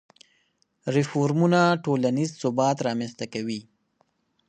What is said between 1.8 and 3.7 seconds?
ټولنیز ثبات رامنځته کوي.